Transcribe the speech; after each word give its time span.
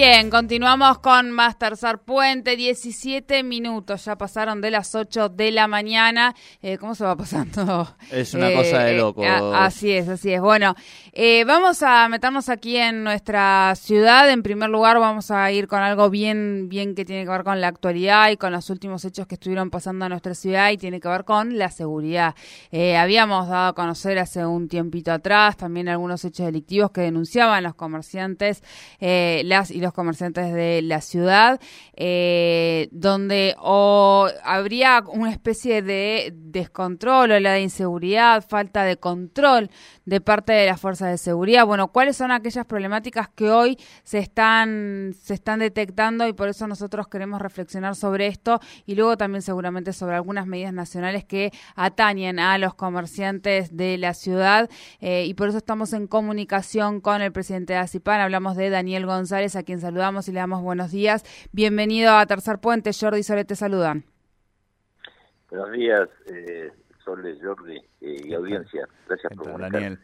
Bien, 0.00 0.30
continuamos 0.30 1.00
con 1.00 1.32
más 1.32 1.58
Tercer 1.58 1.98
Puente, 1.98 2.54
17 2.54 3.42
minutos, 3.42 4.04
ya 4.04 4.16
pasaron 4.16 4.60
de 4.60 4.70
las 4.70 4.94
8 4.94 5.28
de 5.28 5.50
la 5.50 5.66
mañana. 5.66 6.36
Eh, 6.62 6.78
¿Cómo 6.78 6.94
se 6.94 7.02
va 7.02 7.16
pasando? 7.16 7.88
Es 8.12 8.32
una 8.32 8.52
cosa 8.52 8.84
de 8.84 8.92
Eh, 8.94 8.96
loco. 8.96 9.24
a- 9.24 9.64
así 9.66 9.90
es, 9.90 10.08
así 10.08 10.32
es. 10.32 10.40
Bueno, 10.40 10.76
eh, 11.12 11.42
vamos 11.48 11.82
a 11.82 12.08
meternos 12.08 12.48
aquí 12.48 12.76
en 12.76 13.02
nuestra 13.02 13.74
ciudad. 13.74 14.30
En 14.30 14.44
primer 14.44 14.70
lugar, 14.70 15.00
vamos 15.00 15.32
a 15.32 15.50
ir 15.50 15.66
con 15.66 15.80
algo 15.80 16.10
bien, 16.10 16.68
bien 16.68 16.94
que 16.94 17.04
tiene 17.04 17.24
que 17.24 17.30
ver 17.30 17.42
con 17.42 17.60
la 17.60 17.66
actualidad 17.66 18.30
y 18.30 18.36
con 18.36 18.52
los 18.52 18.70
últimos 18.70 19.04
hechos 19.04 19.26
que 19.26 19.34
estuvieron 19.34 19.68
pasando 19.68 20.04
en 20.06 20.10
nuestra 20.10 20.36
ciudad 20.36 20.70
y 20.70 20.76
tiene 20.78 21.00
que 21.00 21.08
ver 21.08 21.24
con 21.24 21.58
la 21.58 21.72
seguridad. 21.72 22.36
Eh, 22.70 22.96
habíamos 22.96 23.48
dado 23.48 23.70
a 23.70 23.74
conocer 23.74 24.16
hace 24.20 24.46
un 24.46 24.68
tiempito 24.68 25.10
atrás 25.10 25.56
también 25.56 25.88
algunos 25.88 26.24
hechos 26.24 26.46
delictivos 26.46 26.92
que 26.92 27.00
denunciaban 27.00 27.64
los 27.64 27.74
comerciantes, 27.74 28.62
eh, 29.00 29.42
las 29.44 29.72
y 29.72 29.80
los 29.80 29.87
comerciantes 29.92 30.52
de 30.52 30.82
la 30.82 31.00
ciudad, 31.00 31.60
eh, 31.94 32.88
donde 32.92 33.54
o 33.58 34.28
habría 34.44 35.02
una 35.06 35.30
especie 35.30 35.82
de 35.82 36.32
descontrol 36.34 37.30
o 37.30 37.40
la 37.40 37.52
de 37.52 37.62
inseguridad, 37.62 38.44
falta 38.46 38.84
de 38.84 38.96
control 38.96 39.70
de 40.04 40.20
parte 40.20 40.52
de 40.52 40.66
las 40.66 40.80
fuerzas 40.80 41.10
de 41.10 41.18
seguridad. 41.18 41.66
Bueno, 41.66 41.88
¿cuáles 41.88 42.16
son 42.16 42.30
aquellas 42.30 42.64
problemáticas 42.64 43.28
que 43.28 43.50
hoy 43.50 43.78
se 44.04 44.18
están, 44.18 45.14
se 45.20 45.34
están 45.34 45.58
detectando 45.58 46.26
y 46.26 46.32
por 46.32 46.48
eso 46.48 46.66
nosotros 46.66 47.08
queremos 47.08 47.42
reflexionar 47.42 47.94
sobre 47.94 48.26
esto 48.26 48.60
y 48.86 48.94
luego 48.94 49.16
también 49.16 49.42
seguramente 49.42 49.92
sobre 49.92 50.16
algunas 50.16 50.46
medidas 50.46 50.72
nacionales 50.72 51.24
que 51.24 51.52
atañen 51.74 52.38
a 52.38 52.56
los 52.58 52.74
comerciantes 52.74 53.76
de 53.76 53.98
la 53.98 54.14
ciudad 54.14 54.70
eh, 55.00 55.24
y 55.26 55.34
por 55.34 55.48
eso 55.48 55.58
estamos 55.58 55.92
en 55.92 56.06
comunicación 56.06 57.00
con 57.00 57.20
el 57.20 57.32
presidente 57.32 57.74
de 57.74 57.80
ACIPAN. 57.80 58.20
Hablamos 58.20 58.56
de 58.56 58.70
Daniel 58.70 59.06
González, 59.06 59.56
a 59.56 59.62
quien 59.68 59.80
saludamos 59.80 60.26
y 60.28 60.32
le 60.32 60.40
damos 60.40 60.62
buenos 60.62 60.90
días. 60.90 61.24
Bienvenido 61.52 62.16
a 62.16 62.24
Tercer 62.24 62.58
Puente. 62.58 62.92
Jordi 62.98 63.18
y 63.18 63.22
Sole 63.22 63.44
te 63.44 63.54
saludan. 63.54 64.02
Buenos 65.50 65.72
días, 65.72 66.08
eh, 66.24 66.72
Sole, 67.04 67.36
Jordi 67.38 67.76
eh, 68.00 68.22
y 68.24 68.32
audiencia. 68.32 68.88
Gracias 69.06 69.30
por. 69.36 69.60
Daniel. 69.60 69.98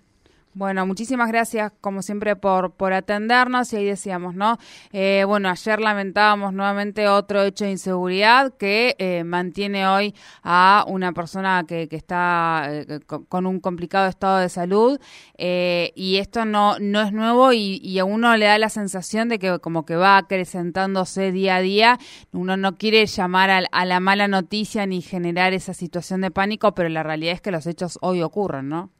Bueno, 0.56 0.86
muchísimas 0.86 1.26
gracias, 1.30 1.72
como 1.80 2.00
siempre, 2.00 2.36
por, 2.36 2.74
por 2.74 2.92
atendernos. 2.92 3.72
Y 3.72 3.76
ahí 3.76 3.84
decíamos, 3.86 4.36
¿no? 4.36 4.56
Eh, 4.92 5.24
bueno, 5.26 5.48
ayer 5.48 5.80
lamentábamos 5.80 6.52
nuevamente 6.52 7.08
otro 7.08 7.42
hecho 7.42 7.64
de 7.64 7.72
inseguridad 7.72 8.54
que 8.56 8.94
eh, 9.00 9.24
mantiene 9.24 9.88
hoy 9.88 10.14
a 10.44 10.84
una 10.86 11.12
persona 11.12 11.64
que, 11.66 11.88
que 11.88 11.96
está 11.96 12.68
eh, 12.70 13.00
con, 13.04 13.46
un 13.46 13.58
complicado 13.58 14.06
estado 14.06 14.38
de 14.38 14.48
salud. 14.48 15.00
Eh, 15.38 15.90
y 15.96 16.18
esto 16.18 16.44
no, 16.44 16.78
no 16.78 17.02
es 17.02 17.12
nuevo 17.12 17.52
y, 17.52 17.80
y 17.82 17.98
a 17.98 18.04
uno 18.04 18.36
le 18.36 18.46
da 18.46 18.56
la 18.56 18.68
sensación 18.68 19.28
de 19.28 19.40
que 19.40 19.58
como 19.58 19.84
que 19.84 19.96
va 19.96 20.18
acrecentándose 20.18 21.32
día 21.32 21.56
a 21.56 21.60
día. 21.62 21.98
Uno 22.30 22.56
no 22.56 22.76
quiere 22.76 23.04
llamar 23.06 23.50
a, 23.50 23.58
a 23.72 23.84
la 23.84 23.98
mala 23.98 24.28
noticia 24.28 24.86
ni 24.86 25.02
generar 25.02 25.52
esa 25.52 25.74
situación 25.74 26.20
de 26.20 26.30
pánico, 26.30 26.76
pero 26.76 26.88
la 26.90 27.02
realidad 27.02 27.34
es 27.34 27.40
que 27.40 27.50
los 27.50 27.66
hechos 27.66 27.98
hoy 28.02 28.22
ocurren, 28.22 28.68
¿no? 28.68 28.90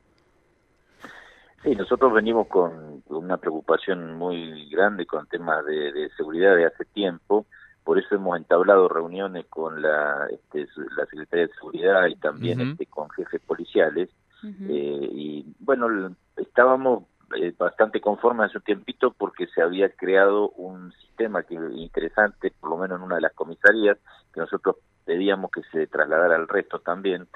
Sí, 1.64 1.74
nosotros 1.74 2.12
venimos 2.12 2.46
con 2.48 3.02
una 3.08 3.38
preocupación 3.38 4.18
muy 4.18 4.68
grande 4.68 5.06
con 5.06 5.26
temas 5.26 5.64
de, 5.64 5.92
de 5.92 6.10
seguridad 6.10 6.54
de 6.54 6.66
hace 6.66 6.84
tiempo. 6.84 7.46
Por 7.84 7.98
eso 7.98 8.14
hemos 8.14 8.36
entablado 8.36 8.86
reuniones 8.86 9.46
con 9.46 9.80
la, 9.80 10.26
este, 10.30 10.66
la 10.94 11.06
Secretaría 11.06 11.46
de 11.46 11.54
Seguridad 11.54 12.06
y 12.06 12.16
también 12.16 12.60
este, 12.60 12.84
con 12.84 13.08
jefes 13.10 13.40
policiales. 13.40 14.10
Eh, 14.42 15.08
y 15.10 15.54
bueno, 15.60 16.14
estábamos 16.36 17.04
eh, 17.34 17.54
bastante 17.58 18.02
conformes 18.02 18.50
hace 18.50 18.58
un 18.58 18.64
tiempito 18.64 19.14
porque 19.16 19.46
se 19.46 19.62
había 19.62 19.88
creado 19.88 20.50
un 20.50 20.92
sistema 20.92 21.44
que 21.44 21.54
interesante, 21.54 22.52
por 22.60 22.68
lo 22.68 22.76
menos 22.76 22.98
en 22.98 23.04
una 23.04 23.14
de 23.14 23.22
las 23.22 23.32
comisarías, 23.32 23.96
que 24.34 24.40
nosotros 24.40 24.76
pedíamos 25.06 25.50
que 25.50 25.62
se 25.72 25.86
trasladara 25.86 26.36
al 26.36 26.46
resto 26.46 26.78
también, 26.80 27.26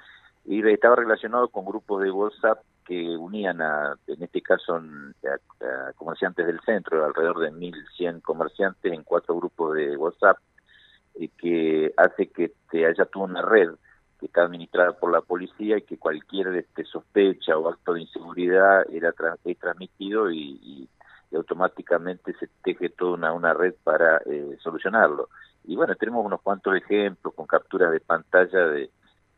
y 0.45 0.67
estaba 0.69 0.97
relacionado 0.97 1.49
con 1.49 1.65
grupos 1.65 2.03
de 2.03 2.11
WhatsApp 2.11 2.59
que 2.89 3.17
unían 3.19 3.61
a, 3.61 3.95
en 4.07 4.23
este 4.23 4.41
caso, 4.41 4.77
a, 4.77 5.93
comerciantes 5.93 6.47
del 6.47 6.59
centro, 6.63 7.05
alrededor 7.05 7.41
de 7.41 7.53
1.100 7.53 8.23
comerciantes 8.23 8.91
en 8.91 9.03
cuatro 9.05 9.37
grupos 9.37 9.75
de 9.77 9.95
WhatsApp, 9.97 10.39
y 11.15 11.29
que 11.29 11.93
hace 11.99 12.29
que 12.29 12.53
te 12.71 12.87
haya 12.87 13.05
toda 13.05 13.27
una 13.27 13.43
red 13.43 13.71
que 14.19 14.27
está 14.27 14.43
administrada 14.43 14.93
por 14.93 15.13
la 15.13 15.21
policía 15.21 15.77
y 15.77 15.83
que 15.83 15.99
cualquier 15.99 16.49
este, 16.57 16.85
sospecha 16.85 17.59
o 17.59 17.69
acto 17.69 17.93
de 17.93 18.01
inseguridad 18.01 18.87
era 18.91 19.13
tra- 19.13 19.37
es 19.45 19.59
transmitido 19.59 20.31
y 20.31 20.89
automáticamente 21.35 22.33
se 22.41 22.49
teje 22.65 22.89
toda 22.89 23.13
una, 23.13 23.33
una 23.35 23.53
red 23.53 23.75
para 23.85 24.17
eh, 24.27 24.57
solucionarlo. 24.63 25.29
Y 25.65 25.77
bueno, 25.77 25.95
tenemos 25.97 26.25
unos 26.25 26.41
cuantos 26.41 26.75
ejemplos 26.75 27.35
con 27.35 27.47
capturas 27.47 27.93
de 27.93 28.01
pantalla 28.01 28.67
de, 28.69 28.91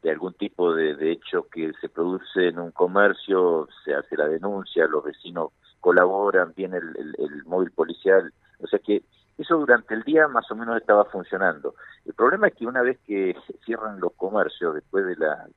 de 0.02 0.10
algún 0.10 0.32
tipo 0.34 0.74
de, 0.74 0.94
de 0.96 1.12
hecho 1.12 1.46
que 1.52 1.72
se 1.80 1.88
produce 1.88 2.48
en 2.48 2.58
un 2.58 2.70
comercio, 2.70 3.68
se 3.84 3.94
hace 3.94 4.16
la 4.16 4.28
denuncia, 4.28 4.86
los 4.86 5.04
vecinos 5.04 5.50
colaboran, 5.80 6.52
viene 6.56 6.78
el, 6.78 6.96
el- 6.96 7.14
el 7.18 7.44
móvil 7.44 7.70
policial, 7.70 8.32
o 8.62 8.66
sea 8.66 8.78
que 8.78 9.02
eso 9.38 9.56
durante 9.56 9.94
el 9.94 10.02
día 10.02 10.28
más 10.28 10.50
o 10.50 10.54
menos 10.54 10.76
estaba 10.76 11.04
funcionando. 11.06 11.74
El 12.04 12.12
problema 12.14 12.48
es 12.48 12.54
que 12.54 12.66
una 12.66 12.82
vez 12.82 12.98
que 13.06 13.34
cierran 13.64 13.98
los 14.00 14.12
comercios, 14.14 14.74
después 14.74 15.06
de 15.06 15.16
las 15.16 15.48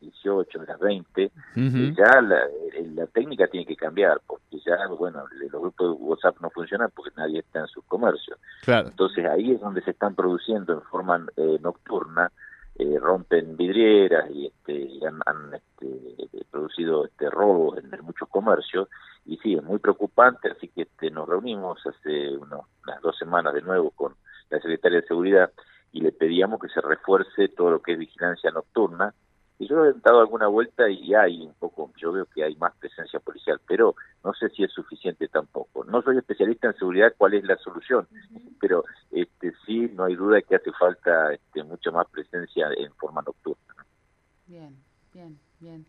18, 0.00 0.58
de 0.60 0.66
las 0.66 0.78
20, 0.78 1.22
eh, 1.24 1.30
Ujú. 1.56 1.94
ya 1.96 2.20
la, 2.20 2.44
eh, 2.44 2.90
la 2.94 3.06
técnica 3.06 3.46
tiene 3.48 3.64
que 3.66 3.76
cambiar, 3.76 4.20
porque 4.26 4.58
ya, 4.64 4.86
bueno, 4.88 5.24
los 5.50 5.60
grupos 5.62 5.86
de 5.98 6.04
WhatsApp 6.04 6.36
no 6.40 6.50
funcionan 6.50 6.90
porque 6.94 7.12
nadie 7.16 7.40
está 7.40 7.60
en 7.60 7.66
su 7.68 7.80
comercio. 7.82 8.36
Claro. 8.62 8.88
Entonces 8.88 9.24
ahí 9.26 9.52
es 9.52 9.60
donde 9.60 9.80
se 9.82 9.92
están 9.92 10.14
produciendo 10.14 10.74
en 10.74 10.82
forma 10.82 11.24
eh, 11.36 11.58
nocturna, 11.62 12.30
eh, 12.80 12.98
rompen 12.98 13.56
vidrieras 13.56 14.30
y, 14.30 14.46
este, 14.46 14.72
y 14.72 15.00
han, 15.04 15.54
este, 15.54 16.44
producido 16.50 17.04
este, 17.04 17.28
robos 17.28 17.78
en, 17.78 17.92
en 17.92 18.04
muchos 18.04 18.28
comercios. 18.28 18.88
Y 19.26 19.36
sí, 19.38 19.54
es 19.54 19.62
muy 19.62 19.78
preocupante, 19.78 20.50
así 20.50 20.68
que 20.68 20.82
este, 20.82 21.10
nos 21.10 21.28
reunimos 21.28 21.78
hace 21.86 22.36
unos, 22.36 22.62
unas 22.84 23.00
dos 23.02 23.16
semanas 23.18 23.52
de 23.54 23.62
nuevo 23.62 23.90
con 23.90 24.14
la 24.48 24.58
Secretaria 24.58 25.00
de 25.00 25.06
Seguridad 25.06 25.50
y 25.92 26.00
le 26.00 26.12
pedíamos 26.12 26.60
que 26.60 26.68
se 26.68 26.80
refuerce 26.80 27.48
todo 27.48 27.70
lo 27.70 27.82
que 27.82 27.92
es 27.92 27.98
vigilancia 27.98 28.50
nocturna. 28.50 29.14
Y 29.60 29.68
yo 29.68 29.84
he 29.84 29.92
dado 30.02 30.20
alguna 30.20 30.46
vuelta 30.46 30.88
y 30.88 31.14
hay 31.14 31.42
un 31.42 31.52
poco, 31.52 31.92
yo 31.98 32.12
veo 32.12 32.24
que 32.24 32.42
hay 32.42 32.56
más 32.56 32.74
presencia 32.76 33.20
policial, 33.20 33.60
pero 33.68 33.94
no 34.24 34.32
sé 34.32 34.48
si 34.48 34.64
es 34.64 34.72
suficiente 34.72 35.28
tampoco. 35.28 35.84
No 35.84 36.00
soy 36.00 36.16
especialista 36.16 36.68
en 36.68 36.78
seguridad, 36.78 37.12
cuál 37.18 37.34
es 37.34 37.44
la 37.44 37.58
solución, 37.58 38.08
pero 38.58 38.84
este 39.10 39.52
sí, 39.66 39.90
no 39.94 40.04
hay 40.04 40.16
duda 40.16 40.40
que 40.40 40.56
hace 40.56 40.72
falta 40.72 41.34
este, 41.34 41.62
mucha 41.62 41.90
más 41.90 42.08
presencia 42.08 42.68
en 42.74 42.90
forma 42.94 43.20
nocturna. 43.20 43.84
Bien, 44.46 44.74
bien, 45.12 45.38
bien. 45.60 45.84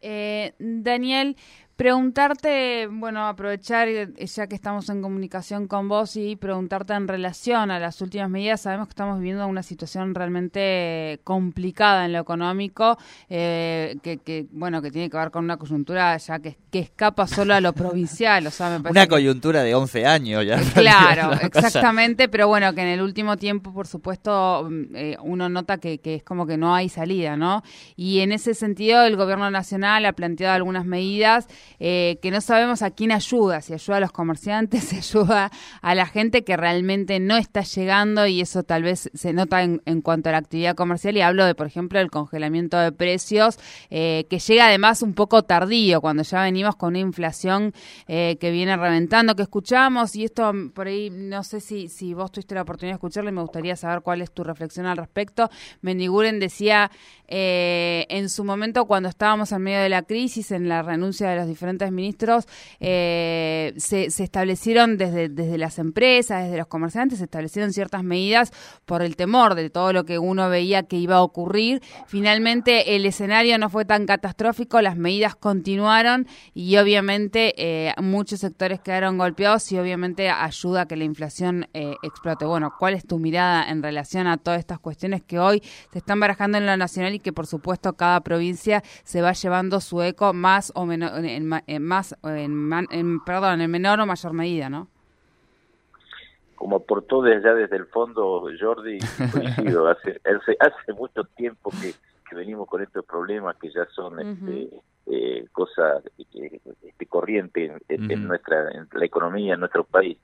Eh, 0.00 0.54
Daniel, 0.60 1.36
preguntarte, 1.76 2.88
bueno, 2.90 3.26
aprovechar 3.26 3.88
eh, 3.88 4.08
ya 4.26 4.46
que 4.46 4.54
estamos 4.54 4.88
en 4.88 5.02
comunicación 5.02 5.66
con 5.68 5.88
vos 5.88 6.16
y 6.16 6.36
preguntarte 6.36 6.94
en 6.94 7.06
relación 7.06 7.70
a 7.70 7.78
las 7.78 8.00
últimas 8.00 8.28
medidas. 8.30 8.62
Sabemos 8.62 8.88
que 8.88 8.92
estamos 8.92 9.18
viviendo 9.18 9.46
una 9.46 9.62
situación 9.62 10.14
realmente 10.14 11.20
complicada 11.24 12.04
en 12.06 12.12
lo 12.12 12.18
económico, 12.20 12.98
eh, 13.28 13.96
que, 14.02 14.18
que, 14.18 14.46
bueno, 14.52 14.80
que 14.82 14.90
tiene 14.90 15.10
que 15.10 15.16
ver 15.16 15.30
con 15.30 15.44
una 15.44 15.58
coyuntura 15.58 16.16
ya 16.16 16.38
que, 16.38 16.56
que 16.70 16.80
escapa 16.80 17.26
solo 17.26 17.54
a 17.54 17.60
lo 17.60 17.72
provincial. 17.72 18.46
O 18.46 18.50
sea, 18.50 18.70
me 18.70 18.80
parece 18.80 18.90
Una 18.92 19.02
que- 19.06 19.10
coyuntura 19.10 19.62
de 19.62 19.74
11 19.74 20.06
años 20.06 20.44
ya. 20.46 20.56
Claro, 20.74 21.30
cosa- 21.52 21.66
exactamente, 21.68 22.28
pero 22.28 22.48
bueno, 22.48 22.74
que 22.74 22.80
en 22.82 22.88
el 22.88 23.02
último 23.02 23.36
tiempo, 23.36 23.72
por 23.72 23.86
supuesto, 23.86 24.66
mm, 24.70 24.82
eh, 24.94 25.16
uno 25.22 25.48
nota 25.48 25.78
que, 25.78 25.98
que 25.98 26.16
es 26.16 26.22
como 26.22 26.46
que 26.46 26.56
no 26.56 26.74
hay 26.74 26.88
salida, 26.88 27.36
¿no? 27.36 27.62
Y 27.96 28.20
en 28.20 28.32
ese 28.32 28.54
sentido, 28.54 29.02
el 29.04 29.16
gobierno 29.16 29.50
nacional 29.50 30.04
ha 30.06 30.12
planteado 30.12 30.54
algunas 30.54 30.84
medidas 30.86 31.48
eh, 31.78 32.18
que 32.22 32.30
no 32.30 32.40
sabemos 32.40 32.82
a 32.82 32.90
quién 32.90 33.12
ayuda, 33.12 33.60
si 33.60 33.72
ayuda 33.72 33.98
a 33.98 34.00
los 34.00 34.12
comerciantes, 34.12 34.84
si 34.88 34.96
ayuda 34.96 35.50
a 35.82 35.94
la 35.94 36.06
gente 36.06 36.44
que 36.44 36.56
realmente 36.56 37.20
no 37.20 37.36
está 37.36 37.62
llegando 37.62 38.26
y 38.26 38.40
eso 38.40 38.62
tal 38.62 38.82
vez 38.82 39.10
se 39.14 39.32
nota 39.32 39.62
en, 39.62 39.80
cuanto 40.02 40.28
a 40.28 40.32
la 40.32 40.38
actividad 40.38 40.74
comercial 40.74 41.16
y 41.16 41.20
hablo 41.20 41.44
de, 41.44 41.54
por 41.54 41.66
ejemplo, 41.66 42.00
el 42.00 42.10
congelamiento 42.10 42.78
de 42.78 42.92
precios, 42.92 43.58
eh, 43.90 44.26
que 44.30 44.38
llega 44.38 44.66
además 44.66 45.02
un 45.02 45.14
poco 45.14 45.42
tardío, 45.42 46.00
cuando 46.00 46.22
ya 46.22 46.42
venimos 46.42 46.76
con 46.76 46.90
una 46.90 46.98
inflación 47.00 47.72
eh, 48.08 48.36
que 48.40 48.50
viene 48.50 48.76
reventando, 48.76 49.34
que 49.34 49.42
escuchamos 49.42 50.14
y 50.16 50.24
esto 50.24 50.52
por 50.74 50.86
ahí, 50.86 51.10
no 51.10 51.42
sé 51.42 51.60
si, 51.60 51.88
si 51.88 52.14
vos 52.14 52.30
tuviste 52.30 52.54
la 52.54 52.62
oportunidad 52.62 52.94
de 52.94 52.96
escucharlo 52.96 53.30
y 53.30 53.32
me 53.32 53.42
gustaría 53.42 53.76
saber 53.76 54.02
cuál 54.02 54.22
es 54.22 54.30
tu 54.30 54.44
reflexión 54.44 54.86
al 54.86 54.96
respecto. 54.96 55.50
Mendiguren 55.80 56.40
decía 56.40 56.90
eh, 57.28 58.06
en 58.08 58.28
su 58.28 58.44
momento 58.44 58.86
cuando 58.86 59.08
estábamos 59.08 59.50
en 59.52 59.62
medio 59.62 59.80
de 59.80 59.88
la 59.88 60.02
crisis, 60.02 60.50
en 60.52 60.68
la 60.68 60.82
renuncia 60.82 61.28
de 61.28 61.36
los 61.36 61.46
diferentes 61.56 61.90
ministros, 61.90 62.46
eh, 62.80 63.72
se, 63.78 64.06
establecieron 64.06 64.98
desde, 64.98 65.28
desde 65.28 65.56
las 65.56 65.78
empresas, 65.78 66.44
desde 66.44 66.58
los 66.58 66.66
comerciantes, 66.66 67.18
se 67.18 67.24
establecieron 67.24 67.72
ciertas 67.72 68.04
medidas 68.04 68.52
por 68.84 69.02
el 69.02 69.16
temor 69.16 69.54
de 69.54 69.70
todo 69.70 69.92
lo 69.92 70.04
que 70.04 70.18
uno 70.18 70.48
veía 70.50 70.82
que 70.82 70.96
iba 70.96 71.16
a 71.16 71.22
ocurrir. 71.22 71.82
Finalmente 72.06 72.94
el 72.94 73.06
escenario 73.06 73.58
no 73.58 73.70
fue 73.70 73.86
tan 73.86 74.04
catastrófico, 74.04 74.82
las 74.82 74.96
medidas 74.96 75.34
continuaron 75.34 76.26
y 76.52 76.76
obviamente 76.76 77.54
eh, 77.56 77.94
muchos 78.02 78.40
sectores 78.40 78.80
quedaron 78.80 79.16
golpeados 79.16 79.72
y 79.72 79.78
obviamente 79.78 80.28
ayuda 80.28 80.82
a 80.82 80.86
que 80.86 80.96
la 80.96 81.04
inflación 81.04 81.68
explote. 81.72 82.44
Bueno, 82.44 82.72
¿cuál 82.78 82.94
es 82.94 83.06
tu 83.06 83.18
mirada 83.18 83.68
en 83.68 83.82
relación 83.82 84.26
a 84.26 84.36
todas 84.36 84.58
estas 84.58 84.78
cuestiones 84.78 85.22
que 85.22 85.38
hoy 85.38 85.62
se 85.92 85.98
están 85.98 86.20
barajando 86.20 86.58
en 86.58 86.66
lo 86.66 86.76
nacional 86.76 87.14
y 87.14 87.20
que 87.20 87.32
por 87.32 87.46
supuesto 87.46 87.94
cada 87.94 88.20
provincia 88.20 88.82
se 89.04 89.22
va 89.22 89.32
llevando 89.32 89.80
su 89.80 90.02
eco 90.02 90.32
más 90.32 90.72
o 90.74 90.86
menos 90.86 91.12
en, 91.16 91.45
más 91.46 92.16
en, 92.24 93.24
perdón 93.24 93.60
en 93.60 93.70
menor 93.70 94.00
o 94.00 94.06
mayor 94.06 94.32
medida 94.32 94.68
no 94.68 94.88
como 96.56 96.76
aportó 96.76 97.22
desde 97.22 97.54
desde 97.54 97.76
el 97.76 97.86
fondo 97.86 98.44
Jordi 98.58 98.98
coincido. 99.32 99.86
Hace, 99.88 100.18
hace 100.58 100.92
mucho 100.94 101.22
tiempo 101.36 101.70
que, 101.70 101.94
venimos 102.34 102.66
con 102.66 102.82
estos 102.82 103.04
problemas 103.04 103.56
que 103.56 103.70
ya 103.70 103.86
son 103.94 104.18
este, 104.18 104.68
eh, 105.06 105.46
cosas 105.52 106.02
eh, 106.34 106.60
este, 106.82 107.06
corriente 107.06 107.72
en, 107.88 108.28
nuestra 108.28 108.72
en 108.72 108.88
la 108.92 109.04
economía 109.04 109.54
en 109.54 109.60
nuestro 109.60 109.84
país. 109.84 110.18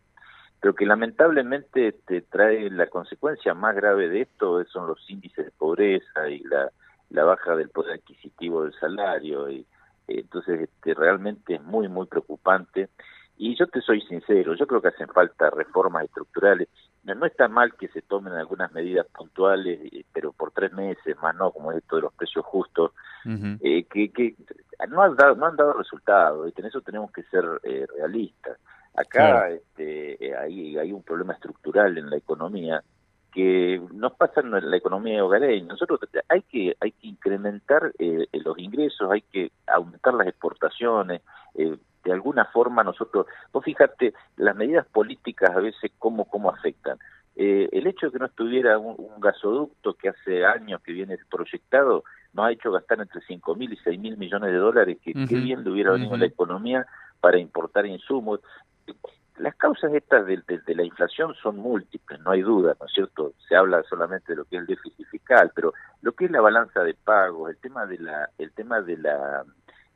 Pero 0.61 0.75
que 0.75 0.85
lamentablemente 0.85 1.93
te 2.07 2.23
trae 2.23 2.69
la 2.71 2.89
consecuencia 2.89 3.55
más 3.55 3.77
grave 3.77 4.09
de 4.09 4.23
esto 4.23 4.65
son 4.65 4.89
los 4.89 4.99
índices 5.09 5.45
de 5.47 5.53
pobreza 5.53 6.29
y 6.29 6.41
la, 6.41 6.71
la 7.11 7.25
baja 7.25 7.57
del 7.57 7.69
poder 7.69 7.95
adquisitivo 7.95 8.65
del 8.65 8.75
salario 8.75 9.49
y 9.49 9.65
entonces 10.21 10.61
este, 10.63 10.95
realmente 10.95 11.55
es 11.55 11.63
muy 11.63 11.89
muy 11.89 12.07
preocupante. 12.07 12.89
Y 13.37 13.57
yo 13.57 13.67
te 13.67 13.81
soy 13.81 14.01
sincero 14.03 14.55
yo 14.55 14.67
creo 14.67 14.81
que 14.81 14.89
hacen 14.89 15.09
falta 15.09 15.51
reformas 15.51 16.05
estructurales. 16.05 16.69
No, 17.05 17.27
está 17.27 17.49
mal 17.49 17.75
que 17.75 17.89
se 17.89 18.03
tomen 18.03 18.33
algunas 18.35 18.73
medidas 18.73 19.07
puntuales 19.09 19.81
pero 20.13 20.33
por 20.33 20.53
tres 20.53 20.73
meses 20.73 21.17
más 21.21 21.35
no 21.35 21.51
como 21.51 21.73
esto 21.73 21.97
de 21.97 22.03
los 22.03 22.13
precios 22.15 22.45
justos. 22.45 22.93
Eh, 23.25 23.85
que, 23.85 24.11
que 24.11 24.35
no 24.89 25.03
han 25.03 25.15
dado 25.17 25.37
no 25.37 25.47
han 25.47 25.57
dado 25.57 25.73
resultados 25.75 26.53
y 26.57 26.61
en 26.61 26.67
eso 26.67 26.81
tenemos 26.81 27.11
que 27.13 27.23
ser 27.25 27.45
eh, 27.63 27.87
realistas. 27.97 28.59
Acá 28.95 29.49
este, 29.51 30.27
eh, 30.27 30.37
hay, 30.37 30.77
hay 30.77 30.93
un 30.93 31.03
problema 31.03 31.33
estructural 31.33 31.97
en 31.97 32.11
la 32.11 32.17
economía 32.17 32.83
que 33.33 33.81
nos 33.93 34.13
pasa 34.13 34.41
en 34.41 34.71
la 34.71 34.77
economía 34.77 35.25
hogareña. 35.25 35.69
Nosotros 35.69 36.01
hay 36.29 36.43
que 36.43 36.77
hay 36.81 36.93
que 36.93 37.07
incrementar 37.09 37.93
eh, 37.99 38.27
los 38.33 38.59
ingresos, 38.59 39.11
hay 39.11 39.23
que 39.23 39.51
aumentar 39.67 40.15
las 40.15 40.27
exportaciones. 40.27 41.23
Eh, 41.55 41.77
de 42.05 42.13
alguna 42.13 42.45
forma 42.47 42.83
nosotros, 42.83 43.27
vos 43.53 43.65
fíjate, 43.65 44.13
las 44.37 44.57
medidas 44.57 44.87
políticas 44.87 45.51
a 45.51 45.61
veces 45.61 45.93
cómo 45.99 46.25
cómo 46.27 46.51
afectan. 46.51 46.99
el 47.35 47.87
hecho 47.87 48.07
de 48.07 48.13
que 48.13 48.19
no 48.19 48.27
estuviera 48.27 48.79
un, 48.79 49.21
gasoducto 49.21 49.95
que 49.95 50.11
hace 50.11 50.45
años 50.45 50.83
que 50.83 50.93
viene 50.93 51.17
proyectado 51.31 52.05
nos 52.35 52.47
ha 52.47 52.53
hecho 52.53 52.73
gastar 52.73 53.01
entre 53.01 53.21
cinco 53.23 53.55
mil 53.55 53.73
y 53.73 53.77
seis 53.77 53.99
mil 53.99 54.17
millones 54.17 54.51
de 54.51 54.59
dólares, 54.59 54.99
que 55.03 55.13
qué 55.13 55.37
bien 55.37 55.65
le 55.65 55.71
hubiera 55.71 55.93
venido 55.93 56.15
a 56.15 56.19
la 56.19 56.27
economía 56.27 56.87
para 57.21 57.39
importar 57.39 57.87
insumos 57.87 58.41
las 59.39 59.55
causas 59.57 59.93
estas 59.95 60.27
de, 60.27 60.43
la 60.75 60.83
inflación 60.83 61.35
son 61.43 61.57
múltiples, 61.57 62.21
no 62.21 62.31
hay 62.31 62.43
duda, 62.43 62.77
¿no 62.79 62.87
es 62.87 62.93
cierto? 62.93 63.33
Se 63.49 63.57
habla 63.57 63.83
solamente 63.85 64.33
de 64.33 64.37
lo 64.37 64.45
que 64.45 64.57
es 64.57 64.61
el 64.63 64.67
déficit 64.67 65.07
fiscal, 65.09 65.51
pero 65.55 65.73
lo 66.03 66.13
que 66.13 66.27
es 66.27 66.31
la 66.31 66.41
balanza 66.41 66.83
de 66.83 66.95
pagos, 66.95 67.51
el 67.51 67.57
tema 67.57 67.87
de 67.87 67.99
la, 67.99 68.29
el 68.39 68.53
tema 68.53 68.81
de 68.83 68.97
la, 68.99 69.45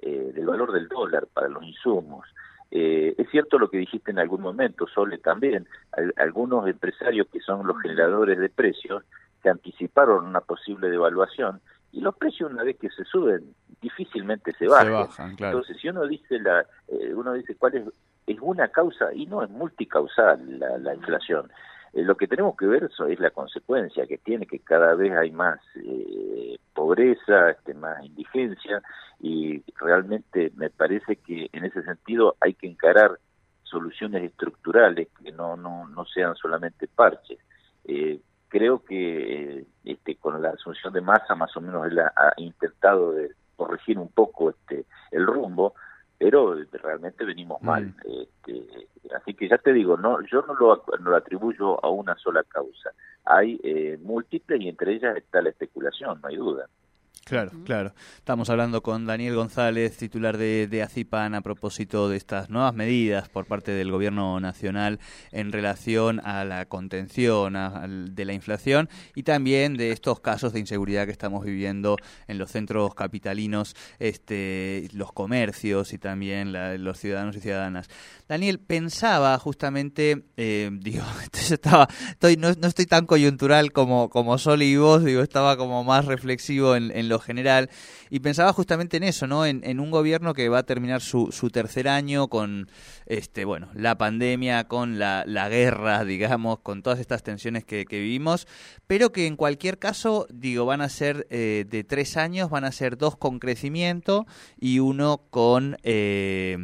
eh, 0.00 0.33
del 0.35 0.47
valor 0.47 0.73
del 0.73 0.88
dólar 0.88 1.27
para 1.33 1.49
los 1.49 1.62
insumos. 1.65 2.27
Eh, 2.71 3.15
es 3.17 3.31
cierto 3.31 3.59
lo 3.59 3.71
que 3.71 3.79
dijiste 3.79 4.11
en 4.11 4.19
algún 4.19 4.41
momento, 4.41 4.87
Sole, 4.87 5.19
también. 5.19 5.69
algunos 6.17 6.67
empresarios 6.67 7.29
que 7.32 7.41
son 7.41 7.67
los 7.67 7.81
generadores 7.81 8.39
de 8.39 8.49
precios 8.49 9.05
se 9.43 9.50
anticiparon 9.50 10.27
una 10.27 10.41
posible 10.41 10.91
devaluación 10.91 11.61
y 11.93 12.00
los 12.00 12.17
precios 12.17 12.50
una 12.50 12.65
vez 12.65 12.77
que 12.79 12.91
se 12.91 13.05
suben 13.05 13.55
difícilmente 13.81 14.53
se 14.59 14.67
bajan. 14.67 15.37
Entonces, 15.39 15.77
si 15.81 15.89
uno 15.89 16.06
dice 16.06 16.39
la, 16.41 16.67
eh, 16.89 17.15
uno 17.15 17.32
dice 17.35 17.55
cuál 17.56 17.77
es 17.77 17.85
es 18.26 18.38
una 18.40 18.69
causa 18.69 19.12
y 19.14 19.26
no 19.26 19.43
es 19.43 19.50
multicausal 19.50 20.58
la, 20.58 20.94
inflación. 20.94 21.50
Eh, 21.93 22.02
lo 22.02 22.17
que 22.17 22.26
tenemos 22.26 22.56
que 22.56 22.67
ver 22.67 22.84
eso 22.84 23.06
es 23.06 23.20
la 23.20 23.31
consecuencia 23.31 24.06
que 24.06 24.19
tiene, 24.19 24.46
que 24.46 24.58
cada 24.58 24.94
vez 24.94 25.12
hay 25.12 25.31
más 25.31 25.61
eh, 25.76 26.58
pobreza, 26.75 27.50
este, 27.50 27.75
más 27.75 28.05
indigencia 28.05 28.82
y 29.20 29.62
realmente 29.76 30.52
me 30.56 30.70
parece 30.70 31.17
que 31.17 31.49
en 31.52 31.64
ese 31.64 31.82
sentido 31.82 32.37
hay 32.40 32.55
que 32.55 32.67
encarar 32.67 33.19
soluciones 33.62 34.23
estructurales 34.25 35.08
que 35.22 35.32
no, 35.32 35.56
no, 35.56 35.88
no 35.88 36.05
sean 36.06 36.34
solamente 36.37 36.88
parches. 36.88 37.38
Eh, 37.84 38.20
creo 38.49 38.84
que 38.84 39.64
este, 39.84 40.17
con 40.17 40.40
la 40.40 40.50
asunción 40.50 40.93
de 40.93 41.00
masa 41.00 41.34
más 41.34 41.56
o 41.56 41.61
menos 41.61 41.87
él 41.87 41.99
ha, 41.99 42.32
intentado 42.37 43.12
de 43.12 43.32
corregir 43.56 43.99
un 43.99 44.08
poco 44.08 44.50
este 44.50 44.87
el 45.11 45.26
rumbo, 45.26 45.75
pero 46.19 46.57
realmente 46.73 47.25
venimos 47.25 47.61
mal. 47.63 47.87
Mm. 47.87 48.23
Este, 48.23 48.89
así 49.15 49.35
que 49.35 49.49
ya 49.49 49.59
te 49.59 49.73
digo, 49.73 49.97
no, 49.97 50.21
yo 50.23 50.43
no 50.43 50.55
lo, 50.55 50.85
no 51.01 51.11
lo 51.11 51.17
atribuyo 51.17 51.85
a 51.85 51.91
una 51.91 52.17
sola 52.17 52.43
causa. 52.45 52.91
Hay 53.25 53.61
eh, 53.63 53.99
múltiples 54.03 54.61
y 54.61 54.69
entre 54.69 54.95
ellas 54.95 55.17
está 55.17 55.43
la 55.43 55.51
especulación, 55.51 56.21
no 56.21 56.29
hay 56.29 56.37
duda. 56.37 56.69
Claro, 57.25 57.51
claro. 57.65 57.93
Estamos 58.19 58.51
hablando 58.51 58.85
con 58.85 59.05
Daniel 59.05 59.35
González, 59.35 59.97
titular 59.97 60.39
de, 60.39 60.69
de, 60.69 60.83
ACIPAN, 60.85 61.35
a 61.35 61.41
propósito 61.41 62.09
de 62.09 62.17
estas 62.17 62.51
nuevas 62.51 62.73
medidas 62.73 63.29
por 63.29 63.47
parte 63.47 63.73
del 63.73 63.91
Gobierno 63.91 64.39
Nacional 64.39 65.01
en 65.33 65.51
relación 65.51 66.21
a 66.21 66.45
la 66.45 66.67
contención 66.67 67.55
de 68.15 68.25
la 68.25 68.33
inflación 68.33 68.89
y 69.17 69.25
también 69.25 69.77
de 69.77 69.91
estos 69.91 70.21
casos 70.21 70.53
de 70.53 70.61
inseguridad 70.61 71.07
que 71.07 71.11
estamos 71.11 71.45
viviendo 71.45 71.97
en 72.29 72.39
los 72.39 72.53
centros 72.53 72.95
capitalinos, 72.95 73.75
este, 73.99 74.89
los 74.93 75.13
comercios 75.13 75.93
y 75.95 75.99
también 75.99 76.53
los 76.85 76.97
ciudadanos 76.97 77.35
y 77.35 77.41
ciudadanas. 77.41 77.89
Daniel, 78.29 78.61
pensaba 78.61 79.37
justamente, 79.41 80.27
eh, 80.37 80.71
digo, 80.81 81.03
estaba, 81.33 81.89
estoy, 82.09 82.37
no, 82.37 82.53
no, 82.53 82.69
estoy 82.69 82.87
tan 82.87 83.07
coyuntural 83.07 83.73
como, 83.73 84.11
como 84.11 84.39
Sol 84.39 84.63
y 84.63 84.77
vos, 84.77 85.05
digo, 85.05 85.23
estaba 85.23 85.57
como 85.57 85.83
más 85.83 86.05
reflexivo 86.05 86.77
en, 86.77 86.96
en 86.96 87.06
lo 87.06 87.19
general. 87.19 87.70
Y 88.10 88.20
pensaba 88.20 88.53
justamente 88.53 88.96
en 88.96 89.03
eso, 89.03 89.27
¿no? 89.27 89.46
En, 89.46 89.81
un 89.81 89.91
gobierno 89.91 90.34
que 90.34 90.48
va 90.48 90.58
a 90.58 90.63
terminar 90.63 91.01
su, 91.01 91.31
su, 91.32 91.51
tercer 91.51 91.89
año 91.89 92.29
con, 92.29 92.70
este, 93.06 93.44
bueno, 93.44 93.69
la 93.75 93.98
pandemia, 93.98 94.65
con 94.65 94.98
la, 94.98 95.25
la 95.27 95.48
guerra, 95.48 96.05
digamos, 96.05 96.60
con 96.60 96.82
todas 96.82 96.98
estas 96.98 97.22
tensiones 97.22 97.65
que, 97.65 97.84
vivimos, 97.89 98.46
pero 98.86 99.13
que 99.13 99.27
en 99.27 99.36
cualquier 99.36 99.79
caso, 99.79 100.27
digo, 100.31 100.67
van 100.67 100.81
a 100.81 100.89
ser 100.89 101.27
eh, 101.31 101.65
de 101.69 101.84
tres 101.84 102.17
años, 102.17 102.51
van 102.51 102.65
a 102.65 102.72
ser 102.72 102.96
dos 102.96 103.17
con 103.17 103.39
crecimiento 103.39 104.27
y 104.58 104.79
uno 104.79 105.22
con 105.31 105.77
eh, 105.82 106.56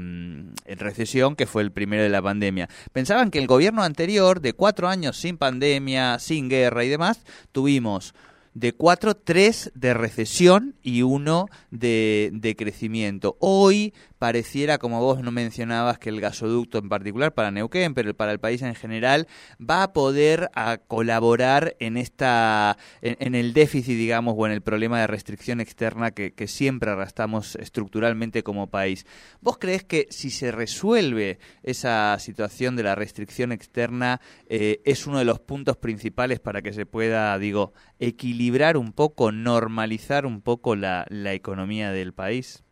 recesión, 0.67 1.37
que 1.37 1.47
fue 1.47 1.63
el 1.63 1.73
primero 1.73 2.03
de 2.03 2.09
la 2.09 2.23
pandemia. 2.23 2.69
Pensaban 2.93 3.31
que 3.31 3.39
el 3.39 3.47
gobierno 3.47 3.83
anterior, 3.83 4.41
de 4.41 4.53
cuatro 4.53 4.89
años 4.89 5.17
sin 5.17 5.39
pandemia, 5.39 6.19
sin 6.19 6.49
guerra 6.49 6.85
y 6.85 6.89
demás, 6.89 7.25
tuvimos 7.53 8.15
de 8.55 8.73
cuatro, 8.73 9.15
tres 9.17 9.71
de 9.75 9.95
recesión 9.95 10.75
y 10.83 11.03
uno 11.03 11.47
de, 11.71 12.55
crecimiento. 12.59 13.37
Hoy 13.41 13.95
pareciera, 14.23 14.79
como 14.79 15.01
vos 15.01 15.21
no 15.21 15.33
mencionabas, 15.33 15.99
que 15.99 16.09
el 16.09 16.21
gasoducto 16.21 16.79
en 16.79 16.89
particular 16.89 17.35
para 17.35 17.51
Neuquén, 17.51 17.93
pero 17.93 18.15
para 18.15 18.31
el 18.31 18.39
país 18.39 18.63
en 18.63 18.77
general, 18.77 19.27
va 19.61 19.83
a 19.83 19.93
poder 19.93 20.49
a 20.55 20.79
colaborar 20.79 21.75
en 21.81 21.97
esta, 21.97 22.79
en, 23.01 23.35
el 23.35 23.53
déficit, 23.53 23.97
digamos, 23.97 24.37
o 24.39 24.47
en 24.47 24.53
el 24.53 24.63
problema 24.63 25.01
de 25.01 25.09
restricción 25.09 25.61
externa 25.61 26.13
que, 26.13 26.47
siempre 26.47 26.93
arrastramos 26.93 27.57
estructuralmente 27.57 28.45
como 28.45 28.71
país. 28.71 29.07
¿Vos 29.41 29.59
crees 29.59 29.83
que 29.83 30.07
si 30.11 30.31
se 30.31 30.53
resuelve 30.53 31.41
esa 31.65 32.17
situación 32.21 32.77
de 32.77 32.85
la 32.85 32.95
restricción 32.95 33.51
externa, 33.51 34.21
eh, 34.47 34.83
es 34.85 35.09
uno 35.09 35.19
de 35.19 35.25
los 35.25 35.41
puntos 35.41 35.79
principales 35.79 36.39
para 36.39 36.63
que 36.63 36.73
se 36.73 36.87
pueda, 36.87 37.37
digo, 37.41 37.73
equilibrar 37.99 38.77
un 38.77 38.93
poco, 38.93 39.33
normalizar 39.33 40.27
un 40.27 40.43
poco 40.43 40.77
la, 40.77 41.07
la 41.09 41.33
economía 41.33 41.91
del 41.91 42.15
país? 42.15 42.63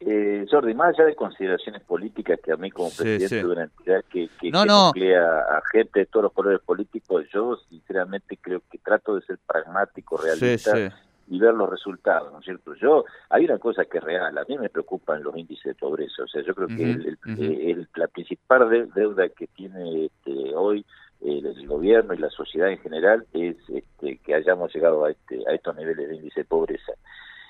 Eh, 0.00 0.46
Jordi, 0.48 0.74
más 0.74 0.94
allá 0.96 1.06
de 1.08 1.16
consideraciones 1.16 1.82
políticas 1.82 2.38
que 2.42 2.52
a 2.52 2.56
mí 2.56 2.70
como 2.70 2.88
Sí, 2.90 3.02
presidente 3.02 3.28
sí. 3.28 3.36
de 3.36 3.46
una 3.46 3.62
entidad 3.64 4.04
que, 4.08 4.28
que, 4.40 4.50
No, 4.50 4.62
que 4.62 4.68
no. 4.68 4.86
nuclea 4.88 5.40
a 5.40 5.60
gente 5.72 6.00
de 6.00 6.06
todos 6.06 6.22
los 6.24 6.32
colores 6.32 6.60
políticos, 6.60 7.24
yo 7.32 7.56
sinceramente 7.68 8.38
creo 8.40 8.62
que 8.70 8.78
trato 8.78 9.16
de 9.16 9.22
ser 9.22 9.38
pragmático, 9.44 10.16
realista 10.16 10.76
Sí, 10.76 10.88
y 11.30 11.40
ver 11.40 11.52
los 11.52 11.68
resultados, 11.68 12.32
¿no 12.32 12.38
es 12.38 12.44
cierto? 12.44 12.74
Yo, 12.76 13.04
hay 13.28 13.44
una 13.44 13.58
cosa 13.58 13.84
que 13.86 13.98
es 13.98 14.04
real, 14.04 14.38
a 14.38 14.44
mí 14.48 14.56
me 14.56 14.68
preocupan 14.70 15.22
los 15.22 15.36
índices 15.36 15.64
de 15.64 15.74
pobreza, 15.74 16.22
o 16.22 16.28
sea, 16.28 16.42
yo 16.42 16.54
creo 16.54 16.68
que 16.68 16.90
el- 16.92 17.06
el- 17.26 17.42
eh, 17.42 17.70
el- 17.72 17.88
la 17.96 18.06
principal 18.06 18.70
de- 18.70 18.86
deuda 18.94 19.28
que 19.30 19.48
tiene 19.48 20.06
este, 20.06 20.54
hoy 20.54 20.86
eh, 21.20 21.42
el 21.44 21.66
gobierno 21.66 22.14
y 22.14 22.18
la 22.18 22.30
sociedad 22.30 22.70
en 22.70 22.78
general 22.78 23.26
es 23.32 23.56
este, 23.68 24.18
que 24.18 24.34
hayamos 24.36 24.72
llegado 24.72 25.04
a, 25.04 25.10
este, 25.10 25.42
a 25.48 25.52
estos 25.54 25.74
niveles 25.74 26.08
de 26.08 26.14
índice 26.14 26.40
de 26.42 26.44
pobreza. 26.46 26.92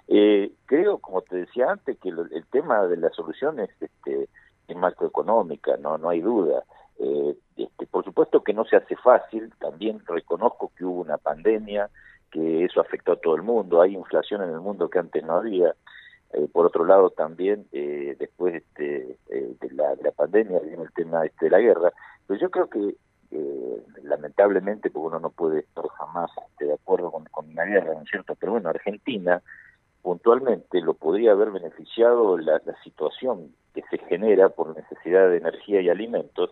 Eh, 0.08 0.52
creo, 0.66 0.98
como 0.98 1.22
te 1.22 1.36
decía 1.36 1.70
antes, 1.70 1.98
que 1.98 2.10
lo- 2.10 2.22
el 2.24 2.46
tema 2.46 2.86
de 2.86 2.96
la 2.96 3.10
solución 3.10 3.60
es, 3.60 3.70
este, 3.80 4.28
es 4.66 4.76
macroeconómica, 4.76 5.76
no, 5.76 5.98
no 5.98 6.08
hay 6.08 6.20
duda. 6.20 6.64
Eh, 6.98 7.36
este, 7.56 7.86
por 7.86 8.04
supuesto 8.04 8.42
que 8.42 8.52
no 8.54 8.64
se 8.64 8.76
hace 8.76 8.96
fácil, 8.96 9.52
también 9.60 10.00
reconozco 10.06 10.72
que 10.76 10.84
hubo 10.84 11.00
una 11.02 11.18
pandemia, 11.18 11.90
que 12.30 12.64
eso 12.64 12.80
afectó 12.80 13.12
a 13.12 13.16
todo 13.20 13.36
el 13.36 13.42
mundo, 13.42 13.80
hay 13.80 13.94
inflación 13.94 14.42
en 14.42 14.50
el 14.50 14.60
mundo 14.60 14.88
que 14.88 14.98
antes 14.98 15.22
no 15.24 15.34
había. 15.34 15.74
Eh, 16.32 16.46
por 16.52 16.66
otro 16.66 16.84
lado, 16.84 17.10
también 17.10 17.60
este, 17.72 18.16
después 18.18 18.54
este, 18.54 19.16
eh, 19.30 19.54
de, 19.60 19.70
la, 19.72 19.94
de 19.94 20.02
la 20.04 20.12
pandemia 20.12 20.58
vino 20.60 20.82
el 20.82 20.92
tema 20.92 21.24
este, 21.24 21.46
de 21.46 21.50
la 21.50 21.58
guerra. 21.60 21.92
Pero 22.26 22.40
yo 22.40 22.50
creo 22.50 22.68
que 22.68 22.96
eh, 23.30 23.82
lamentablemente, 24.02 24.90
porque 24.90 25.08
uno 25.08 25.20
no 25.20 25.30
puede 25.30 25.60
estar 25.60 25.86
jamás 25.88 26.30
este, 26.50 26.66
de 26.66 26.74
acuerdo 26.74 27.10
con, 27.10 27.24
con 27.26 27.48
una 27.48 27.64
guerra, 27.64 27.94
¿no 27.94 28.02
es 28.02 28.10
cierto? 28.10 28.34
Pero 28.38 28.52
bueno, 28.52 28.68
Argentina 28.68 29.42
puntualmente 30.08 30.80
lo 30.80 30.94
podría 30.94 31.32
haber 31.32 31.50
beneficiado 31.50 32.38
la, 32.38 32.62
la 32.64 32.82
situación 32.82 33.54
que 33.74 33.82
se 33.90 33.98
genera 34.06 34.48
por 34.48 34.74
necesidad 34.74 35.28
de 35.28 35.36
energía 35.36 35.82
y 35.82 35.90
alimentos, 35.90 36.48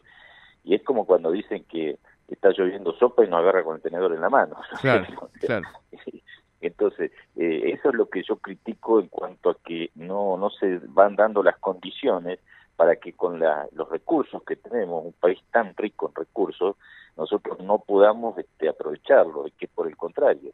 y 0.63 0.75
es 0.75 0.83
como 0.83 1.07
cuando 1.07 1.31
dicen 1.31 1.65
que 1.65 1.99
está 2.29 2.51
lloviendo 2.51 2.93
sopa 2.99 3.25
y 3.25 3.29
no 3.29 3.39
agarra 3.39 3.65
con 3.65 3.77
el 3.77 3.81
tenedor 3.81 4.13
en 4.13 4.21
la 4.21 4.29
mano. 4.29 4.57
Claro, 4.83 5.07
claro. 5.41 5.67
Entonces, 6.61 7.13
eh, 7.37 7.73
eso 7.73 7.89
es 7.89 7.95
lo 7.95 8.11
que 8.11 8.23
yo 8.25 8.37
critico 8.37 9.01
en 9.01 9.09
cuanto 9.09 9.49
a 9.49 9.57
que 9.65 9.89
no, 9.95 10.37
no 10.37 10.51
se 10.51 10.79
van 10.89 11.17
dando 11.17 11.43
las 11.43 11.57
condiciones 11.57 12.41
para 12.77 12.97
que 12.97 13.15
con 13.15 13.41
la, 13.41 13.67
los 13.73 13.89
recursos 13.89 14.43
que 14.43 14.57
tenemos, 14.57 15.03
un 15.03 15.15
país 15.15 15.39
tan 15.51 15.75
rico 15.79 16.09
en 16.11 16.15
recursos, 16.15 16.77
nosotros 17.17 17.59
no 17.61 17.79
podamos 17.79 18.37
este, 18.37 18.69
aprovecharlo 18.69 19.47
y 19.47 19.53
que 19.53 19.67
por 19.67 19.87
el 19.87 19.97
contrario 19.97 20.53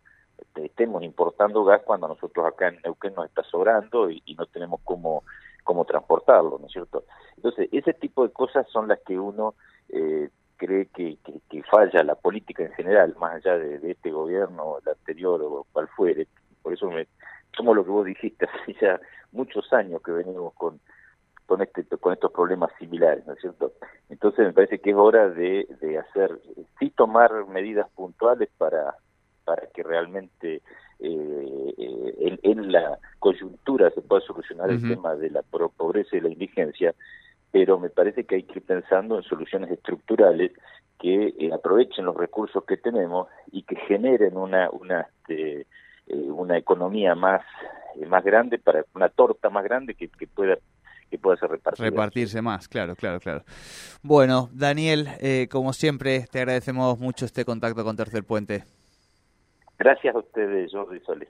estemos 0.54 1.02
importando 1.02 1.64
gas 1.64 1.82
cuando 1.84 2.08
nosotros 2.08 2.46
acá 2.46 2.68
en 2.68 2.80
Neuquén 2.84 3.14
nos 3.14 3.26
está 3.26 3.42
sobrando 3.44 4.10
y, 4.10 4.22
no 4.36 4.46
tenemos 4.46 4.80
cómo, 4.84 5.24
cómo 5.64 5.84
transportarlo, 5.84 6.58
¿no 6.58 6.66
es 6.66 6.72
cierto? 6.72 7.04
Entonces, 7.36 7.68
ese 7.72 7.94
tipo 7.94 8.26
de 8.26 8.32
cosas 8.32 8.66
son 8.70 8.88
las 8.88 9.00
que 9.00 9.18
uno 9.18 9.54
eh, 9.88 10.28
cree 10.56 10.86
que, 10.86 11.18
falla 11.70 12.02
la 12.02 12.14
política 12.14 12.64
en 12.64 12.72
general, 12.72 13.14
más 13.18 13.36
allá 13.36 13.56
de, 13.56 13.78
de 13.78 13.92
este 13.92 14.10
gobierno, 14.10 14.78
el 14.78 14.88
anterior 14.88 15.40
o 15.42 15.66
cual 15.72 15.88
fuere. 15.88 16.28
Por 16.62 16.74
eso 16.74 16.90
me 16.90 17.06
tomo 17.56 17.74
lo 17.74 17.84
que 17.84 17.90
vos 17.90 18.04
dijiste, 18.04 18.46
hace 18.62 18.74
ya 18.80 19.00
muchos 19.32 19.72
años 19.72 20.02
que 20.02 20.12
venimos 20.12 20.52
con 20.54 20.80
con 21.46 21.60
este 21.60 21.84
con 21.98 22.12
estos 22.14 22.32
problemas 22.32 22.70
similares, 22.78 23.26
¿no 23.26 23.34
es 23.34 23.40
cierto? 23.40 23.72
Entonces 24.08 24.46
me 24.46 24.52
parece 24.52 24.78
que 24.78 24.90
es 24.90 24.96
hora 24.96 25.28
de, 25.28 25.66
de 25.80 25.98
hacer, 25.98 26.40
sí 26.78 26.90
tomar 26.90 27.46
medidas 27.46 27.90
puntuales 27.90 28.48
para 28.56 28.94
para 29.44 29.66
que 29.68 29.82
realmente 29.82 30.62
eh, 31.00 31.74
eh, 31.78 32.14
en, 32.20 32.38
en 32.42 32.72
la 32.72 32.98
coyuntura 33.18 33.90
se 33.90 34.02
pueda 34.02 34.20
solucionar 34.22 34.70
el 34.70 34.80
tema 34.80 35.14
de 35.14 35.30
la 35.30 35.42
pobreza 35.42 36.16
y 36.16 36.20
la 36.20 36.28
indigencia, 36.28 36.94
pero 37.50 37.78
me 37.78 37.90
parece 37.90 38.24
que 38.24 38.36
hay 38.36 38.42
que 38.44 38.58
ir 38.58 38.64
pensando 38.64 39.16
en 39.16 39.22
soluciones 39.24 39.70
estructurales 39.70 40.52
que 40.98 41.34
eh, 41.38 41.50
aprovechen 41.52 42.04
los 42.04 42.16
recursos 42.16 42.64
que 42.64 42.76
tenemos 42.76 43.28
y 43.50 43.64
que 43.64 43.76
generen 43.88 44.36
una 44.36 44.70
una 44.70 45.00
este, 45.00 45.66
eh, 46.06 46.16
una 46.30 46.56
economía 46.56 47.14
más 47.14 47.42
más 48.06 48.24
grande 48.24 48.58
para 48.58 48.84
una 48.94 49.08
torta 49.08 49.50
más 49.50 49.64
grande 49.64 49.94
que, 49.94 50.08
que 50.08 50.26
pueda 50.28 50.56
que 51.10 51.18
pueda 51.18 51.36
ser 51.36 51.50
repartida. 51.50 51.84
Repartirse 51.84 52.40
más, 52.40 52.68
claro, 52.68 52.96
claro, 52.96 53.20
claro. 53.20 53.42
Bueno, 54.02 54.48
Daniel, 54.52 55.08
eh, 55.20 55.46
como 55.50 55.74
siempre, 55.74 56.24
te 56.30 56.38
agradecemos 56.38 56.98
mucho 56.98 57.26
este 57.26 57.44
contacto 57.44 57.84
con 57.84 57.96
Tercer 57.96 58.24
Puente. 58.24 58.64
Gracias 59.82 60.14
a 60.14 60.18
ustedes, 60.20 60.70
Jordi 60.70 61.00
Solé. 61.00 61.26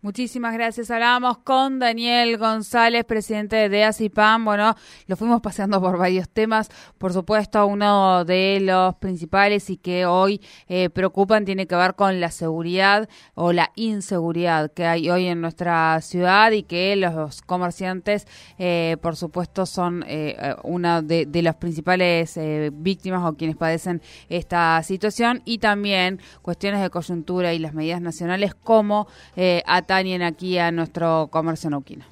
Muchísimas 0.00 0.52
gracias. 0.54 0.90
Hablábamos 0.90 1.38
con 1.38 1.78
Daniel 1.78 2.36
González, 2.36 3.04
presidente 3.04 3.68
de 3.68 3.84
ACIPAM. 3.84 4.44
Bueno, 4.44 4.74
lo 5.06 5.16
fuimos 5.16 5.40
paseando 5.40 5.80
por 5.80 5.96
varios 5.96 6.28
temas. 6.28 6.70
Por 6.98 7.12
supuesto, 7.12 7.64
uno 7.66 8.24
de 8.24 8.58
los 8.60 8.96
principales 8.96 9.70
y 9.70 9.76
que 9.76 10.06
hoy 10.06 10.40
eh, 10.68 10.90
preocupan 10.90 11.44
tiene 11.44 11.66
que 11.66 11.76
ver 11.76 11.94
con 11.94 12.20
la 12.20 12.32
seguridad 12.32 13.08
o 13.34 13.52
la 13.52 13.70
inseguridad 13.76 14.72
que 14.72 14.86
hay 14.86 15.08
hoy 15.08 15.26
en 15.26 15.40
nuestra 15.40 16.00
ciudad 16.00 16.50
y 16.50 16.64
que 16.64 16.96
los 16.96 17.42
comerciantes, 17.42 18.26
eh, 18.58 18.96
por 19.02 19.14
supuesto, 19.14 19.66
son 19.66 20.02
eh, 20.08 20.36
eh, 20.38 20.56
una 20.64 21.00
de, 21.02 21.26
de 21.26 21.42
las 21.42 21.54
principales 21.56 22.36
eh, 22.36 22.70
víctimas 22.72 23.24
o 23.24 23.36
quienes 23.36 23.56
padecen 23.56 24.02
esta 24.28 24.82
situación 24.82 25.42
y 25.44 25.58
también 25.58 26.20
cuestiones 26.42 26.82
de 26.82 26.90
coyuntura 26.90 27.52
y 27.54 27.58
las 27.58 27.72
medidas 27.72 28.00
nacionales 28.00 28.54
como 28.54 29.06
atañen 29.66 30.22
aquí 30.22 30.58
a 30.58 30.70
nuestro 30.70 31.28
comercio 31.30 31.70
nauquino. 31.70 32.11